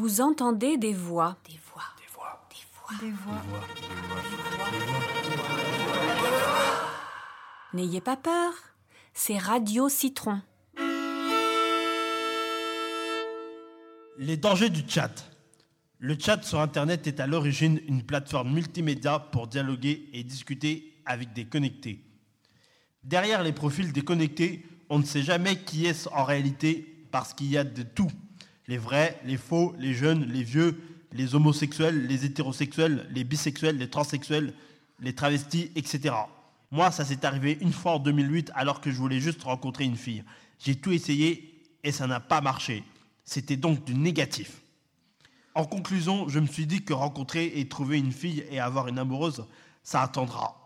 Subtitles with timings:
[0.00, 1.36] Vous entendez des voix.
[1.44, 1.82] Des voix.
[1.98, 3.00] Des voix.
[3.00, 3.42] Des voix.
[7.74, 8.52] N'ayez pas peur,
[9.12, 10.40] c'est Radio Citron.
[14.18, 15.28] Les dangers du chat.
[15.98, 21.32] Le chat sur Internet est à l'origine une plateforme multimédia pour dialoguer et discuter avec
[21.32, 22.04] des connectés.
[23.02, 27.50] Derrière les profils des connectés, on ne sait jamais qui est en réalité parce qu'il
[27.50, 28.12] y a de tout.
[28.68, 30.80] Les vrais, les faux, les jeunes, les vieux,
[31.12, 34.54] les homosexuels, les hétérosexuels, les bisexuels, les transsexuels,
[35.00, 36.14] les travestis, etc.
[36.70, 39.96] Moi, ça s'est arrivé une fois en 2008 alors que je voulais juste rencontrer une
[39.96, 40.22] fille.
[40.58, 42.84] J'ai tout essayé et ça n'a pas marché.
[43.24, 44.60] C'était donc du négatif.
[45.54, 48.98] En conclusion, je me suis dit que rencontrer et trouver une fille et avoir une
[48.98, 49.46] amoureuse,
[49.82, 50.57] ça attendra.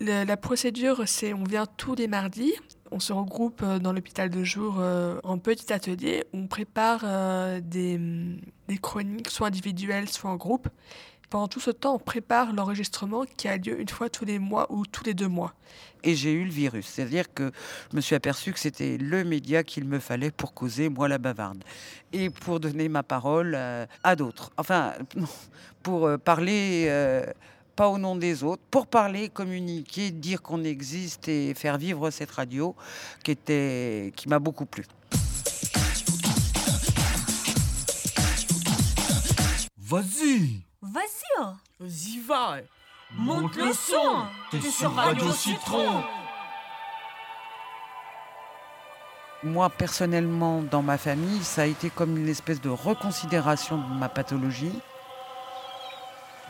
[0.00, 2.52] La procédure, c'est on vient tous les mardis,
[2.90, 7.60] on se regroupe euh, dans l'hôpital de jour euh, en petit atelier, on prépare euh,
[7.62, 8.38] des, hum,
[8.68, 10.68] des chroniques, soit individuelles, soit en groupe.
[11.30, 14.70] Pendant tout ce temps, on prépare l'enregistrement qui a lieu une fois tous les mois
[14.70, 15.54] ou tous les deux mois.
[16.04, 16.86] et j'ai eu le virus.
[16.86, 17.50] C'est-à-dire que
[17.90, 21.18] je me suis aperçu que c'était le média qu'il me fallait pour causer, moi, la
[21.18, 21.64] bavarde.
[22.12, 24.52] Et pour donner ma parole à d'autres.
[24.58, 24.92] Enfin,
[25.82, 26.88] pour parler,
[27.74, 32.30] pas au nom des autres, pour parler, communiquer, dire qu'on existe et faire vivre cette
[32.30, 32.74] radio
[33.22, 34.84] qui, était, qui m'a beaucoup plu.
[39.76, 41.46] Vas-y Vas-y, oh.
[41.80, 42.58] Vas-y, va
[43.16, 44.26] monte le son.
[44.50, 46.02] T'es sur Radio Citron
[49.42, 54.08] Moi, personnellement, dans ma famille, ça a été comme une espèce de reconsidération de ma
[54.08, 54.72] pathologie.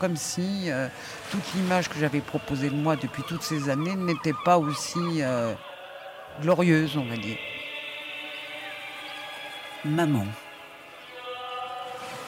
[0.00, 0.88] Comme si euh,
[1.30, 5.52] toute l'image que j'avais proposée de moi depuis toutes ces années n'était pas aussi euh,
[6.40, 7.36] glorieuse, on va dire.
[9.84, 10.24] Maman,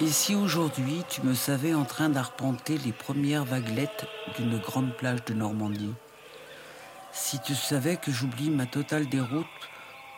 [0.00, 5.24] et si aujourd'hui tu me savais en train d'arpenter les premières vaguelettes d'une grande plage
[5.24, 5.94] de Normandie?
[7.12, 9.46] Si tu savais que j'oublie ma totale déroute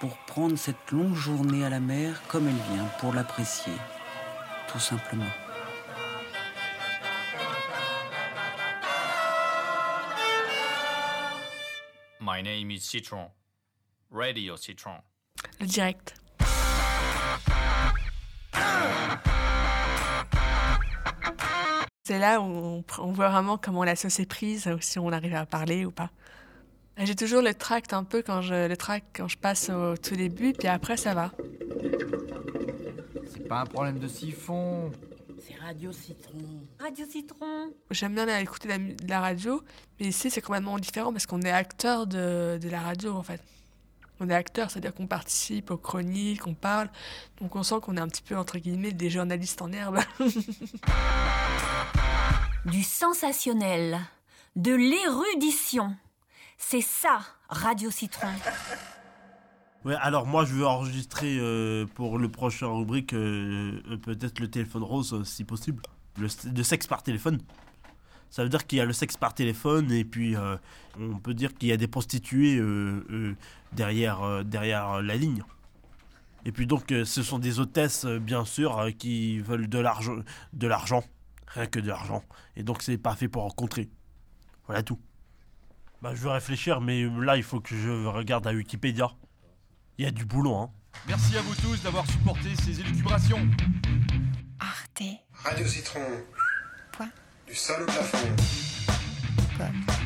[0.00, 3.72] pour prendre cette longue journée à la mer comme elle vient, pour l'apprécier,
[4.72, 5.43] tout simplement.
[12.26, 13.28] My name is Citron.
[14.10, 15.02] Radio Citron.
[15.60, 16.14] Le direct.
[22.04, 25.34] C'est là où on, voit vraiment comment la sauce est prise, ou si on arrive
[25.34, 26.08] à parler ou pas.
[26.96, 30.16] J'ai toujours le tract un peu quand je, le tract quand je passe au tout
[30.16, 31.30] début, puis après ça va.
[33.34, 34.90] C'est pas un problème de siphon
[35.46, 36.66] C'est Radio Citron.
[36.78, 37.72] Radio Citron.
[37.90, 38.68] J'aime bien écouter
[39.06, 39.62] la, radio,
[40.00, 43.42] mais ici c'est complètement différent parce qu'on est acteur de, de la radio en fait.
[44.20, 46.88] On est acteur, c'est-à-dire qu'on participe aux chroniques, on parle,
[47.40, 49.98] donc on sent qu'on est un petit peu entre guillemets des journalistes en herbe.
[52.64, 54.00] Du sensationnel.
[54.56, 55.94] De l'érudition.
[56.56, 58.32] C'est ça, Radio Citron.
[59.84, 64.48] Ouais, alors moi je veux enregistrer euh, pour le prochain rubrique euh, euh, peut-être le
[64.48, 65.82] téléphone rose si possible.
[66.16, 66.28] Le,
[66.62, 67.38] sexe par téléphone.
[68.30, 70.36] Ça veut dire qu'il y a le sexe par téléphone et puis
[70.98, 72.60] on peut dire qu'il y a des prostituées
[73.72, 75.42] derrière, derrière la ligne.
[76.44, 80.16] Et puis donc ce sont des hôtesses bien sûr qui veulent de l'argent,
[80.52, 81.04] de l'argent,
[81.48, 82.24] rien que de l'argent.
[82.56, 83.88] Et donc c'est pas fait pour rencontrer.
[84.66, 85.00] Voilà tout.
[86.00, 89.10] Bah je veux réfléchir mais là il faut que je regarde à Wikipédia.
[89.96, 90.70] Il y a du boulot hein.
[91.06, 93.48] Merci à vous tous d'avoir supporté ces élucubrations.
[94.58, 95.02] Arte.
[95.32, 96.00] Radio Citron.
[96.92, 97.10] Point.
[97.46, 98.36] Du sol au plafond.
[99.56, 100.03] Comme.